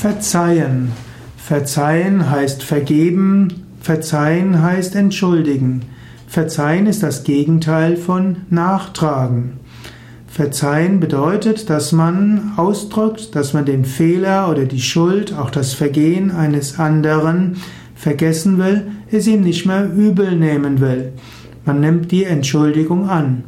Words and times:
Verzeihen. 0.00 0.92
Verzeihen 1.36 2.30
heißt 2.30 2.62
vergeben, 2.62 3.66
verzeihen 3.80 4.62
heißt 4.62 4.94
entschuldigen. 4.94 5.82
Verzeihen 6.28 6.86
ist 6.86 7.02
das 7.02 7.24
Gegenteil 7.24 7.96
von 7.96 8.42
nachtragen. 8.48 9.54
Verzeihen 10.28 11.00
bedeutet, 11.00 11.68
dass 11.68 11.90
man 11.90 12.52
ausdrückt, 12.56 13.34
dass 13.34 13.54
man 13.54 13.64
den 13.64 13.84
Fehler 13.84 14.48
oder 14.48 14.66
die 14.66 14.80
Schuld, 14.80 15.34
auch 15.34 15.50
das 15.50 15.74
Vergehen 15.74 16.30
eines 16.30 16.78
anderen 16.78 17.56
vergessen 17.96 18.56
will, 18.58 18.92
es 19.10 19.26
ihm 19.26 19.40
nicht 19.40 19.66
mehr 19.66 19.90
übel 19.92 20.36
nehmen 20.36 20.80
will. 20.80 21.12
Man 21.64 21.80
nimmt 21.80 22.12
die 22.12 22.22
Entschuldigung 22.22 23.10
an. 23.10 23.42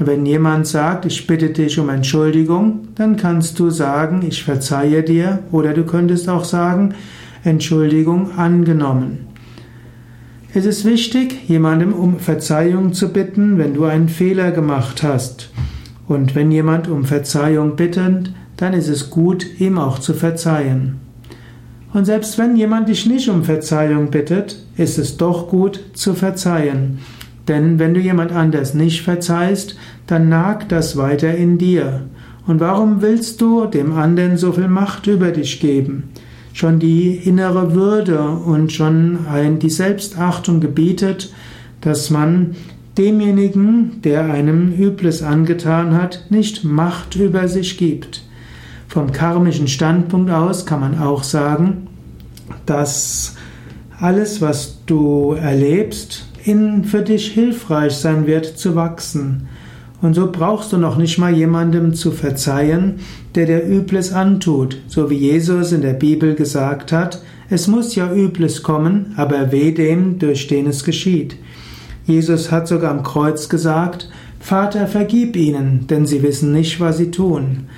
Wenn 0.00 0.26
jemand 0.26 0.66
sagt, 0.66 1.04
ich 1.06 1.26
bitte 1.26 1.50
dich 1.50 1.78
um 1.78 1.88
Entschuldigung, 1.88 2.88
dann 2.96 3.16
kannst 3.16 3.60
du 3.60 3.70
sagen, 3.70 4.24
ich 4.26 4.42
verzeihe 4.42 5.04
dir, 5.04 5.38
oder 5.52 5.72
du 5.72 5.84
könntest 5.84 6.28
auch 6.28 6.44
sagen, 6.44 6.94
Entschuldigung 7.44 8.36
angenommen. 8.36 9.28
Es 10.52 10.66
ist 10.66 10.84
wichtig, 10.84 11.48
jemandem 11.48 11.92
um 11.92 12.18
Verzeihung 12.18 12.92
zu 12.92 13.12
bitten, 13.12 13.58
wenn 13.58 13.74
du 13.74 13.84
einen 13.84 14.08
Fehler 14.08 14.50
gemacht 14.50 15.02
hast. 15.02 15.50
Und 16.08 16.34
wenn 16.34 16.50
jemand 16.50 16.88
um 16.88 17.04
Verzeihung 17.04 17.76
bittet, 17.76 18.32
dann 18.56 18.72
ist 18.72 18.88
es 18.88 19.10
gut, 19.10 19.46
ihm 19.60 19.78
auch 19.78 19.98
zu 19.98 20.12
verzeihen. 20.14 21.00
Und 21.92 22.04
selbst 22.04 22.38
wenn 22.38 22.56
jemand 22.56 22.88
dich 22.88 23.06
nicht 23.06 23.28
um 23.28 23.44
Verzeihung 23.44 24.10
bittet, 24.10 24.64
ist 24.76 24.98
es 24.98 25.16
doch 25.16 25.48
gut 25.48 25.80
zu 25.94 26.14
verzeihen. 26.14 26.98
Denn 27.48 27.78
wenn 27.78 27.94
du 27.94 28.00
jemand 28.00 28.32
anders 28.32 28.74
nicht 28.74 29.02
verzeihst, 29.02 29.76
dann 30.06 30.28
nagt 30.28 30.72
das 30.72 30.96
weiter 30.96 31.34
in 31.34 31.58
dir. 31.58 32.02
Und 32.46 32.60
warum 32.60 33.00
willst 33.00 33.40
du 33.40 33.66
dem 33.66 33.92
anderen 33.92 34.36
so 34.36 34.52
viel 34.52 34.68
Macht 34.68 35.06
über 35.06 35.30
dich 35.30 35.60
geben? 35.60 36.10
Schon 36.52 36.78
die 36.78 37.16
innere 37.16 37.74
Würde 37.74 38.20
und 38.28 38.72
schon 38.72 39.18
die 39.60 39.70
Selbstachtung 39.70 40.60
gebietet, 40.60 41.32
dass 41.80 42.10
man 42.10 42.54
demjenigen, 42.96 44.00
der 44.02 44.24
einem 44.26 44.72
Übles 44.72 45.22
angetan 45.22 45.94
hat, 45.94 46.26
nicht 46.30 46.64
Macht 46.64 47.16
über 47.16 47.48
sich 47.48 47.76
gibt. 47.76 48.22
Vom 48.88 49.10
karmischen 49.10 49.66
Standpunkt 49.66 50.30
aus 50.30 50.66
kann 50.66 50.80
man 50.80 50.98
auch 50.98 51.24
sagen, 51.24 51.88
dass 52.66 53.34
alles, 53.98 54.40
was 54.40 54.84
du 54.86 55.32
erlebst, 55.32 56.26
in, 56.44 56.84
für 56.84 57.02
dich 57.02 57.32
hilfreich 57.32 57.94
sein 57.94 58.26
wird 58.26 58.46
zu 58.46 58.74
wachsen. 58.76 59.48
Und 60.02 60.14
so 60.14 60.30
brauchst 60.30 60.72
du 60.72 60.76
noch 60.76 60.98
nicht 60.98 61.18
mal 61.18 61.34
jemandem 61.34 61.94
zu 61.94 62.10
verzeihen, 62.10 62.96
der 63.34 63.46
dir 63.46 63.64
Übles 63.64 64.12
antut, 64.12 64.76
so 64.86 65.08
wie 65.08 65.16
Jesus 65.16 65.72
in 65.72 65.80
der 65.80 65.94
Bibel 65.94 66.34
gesagt 66.34 66.92
hat, 66.92 67.22
es 67.48 67.68
muss 67.68 67.94
ja 67.94 68.12
Übles 68.12 68.62
kommen, 68.62 69.14
aber 69.16 69.52
weh 69.52 69.72
dem, 69.72 70.18
durch 70.18 70.46
den 70.46 70.66
es 70.66 70.84
geschieht. 70.84 71.36
Jesus 72.06 72.50
hat 72.50 72.68
sogar 72.68 72.90
am 72.90 73.02
Kreuz 73.02 73.48
gesagt, 73.48 74.10
Vater, 74.40 74.86
vergib 74.86 75.36
ihnen, 75.36 75.86
denn 75.86 76.04
sie 76.04 76.22
wissen 76.22 76.52
nicht, 76.52 76.80
was 76.80 76.98
sie 76.98 77.10
tun. 77.10 77.68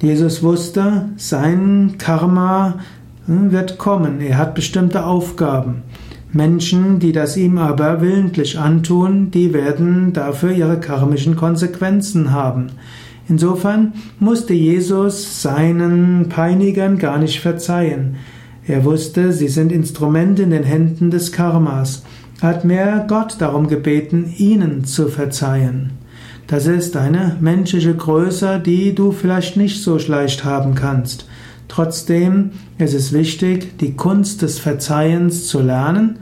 Jesus 0.00 0.42
wusste, 0.42 1.08
sein 1.16 1.96
Karma 1.98 2.78
hm, 3.26 3.50
wird 3.50 3.78
kommen, 3.78 4.20
er 4.20 4.38
hat 4.38 4.54
bestimmte 4.54 5.04
Aufgaben. 5.04 5.82
Menschen, 6.36 6.98
die 6.98 7.12
das 7.12 7.36
ihm 7.36 7.58
aber 7.58 8.00
willentlich 8.00 8.58
antun, 8.58 9.30
die 9.30 9.52
werden 9.52 10.12
dafür 10.12 10.52
ihre 10.52 10.78
karmischen 10.78 11.34
Konsequenzen 11.36 12.32
haben. 12.32 12.72
Insofern 13.28 13.94
musste 14.20 14.54
Jesus 14.54 15.42
seinen 15.42 16.28
Peinigern 16.28 16.98
gar 16.98 17.18
nicht 17.18 17.40
verzeihen. 17.40 18.16
Er 18.66 18.84
wusste, 18.84 19.32
sie 19.32 19.48
sind 19.48 19.72
Instrumente 19.72 20.42
in 20.42 20.50
den 20.50 20.64
Händen 20.64 21.10
des 21.10 21.32
Karmas. 21.32 22.04
Er 22.40 22.48
hat 22.48 22.64
mehr 22.64 23.04
Gott 23.08 23.36
darum 23.38 23.68
gebeten, 23.68 24.32
ihnen 24.36 24.84
zu 24.84 25.08
verzeihen. 25.08 25.92
Das 26.46 26.66
ist 26.66 26.96
eine 26.96 27.36
menschliche 27.40 27.94
Größe, 27.94 28.60
die 28.64 28.94
du 28.94 29.10
vielleicht 29.10 29.56
nicht 29.56 29.82
so 29.82 29.98
leicht 29.98 30.44
haben 30.44 30.74
kannst. 30.74 31.26
Trotzdem 31.68 32.52
ist 32.78 32.94
es 32.94 33.12
wichtig, 33.12 33.78
die 33.78 33.94
Kunst 33.94 34.42
des 34.42 34.58
Verzeihens 34.58 35.46
zu 35.46 35.60
lernen 35.60 36.20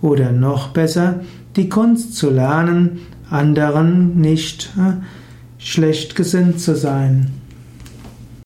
oder 0.00 0.32
noch 0.32 0.68
besser, 0.68 1.20
die 1.56 1.68
Kunst 1.68 2.16
zu 2.16 2.30
lernen, 2.30 3.00
anderen 3.30 4.20
nicht 4.20 4.72
äh, 4.76 5.02
schlecht 5.58 6.14
gesinnt 6.14 6.60
zu 6.60 6.76
sein. 6.76 7.30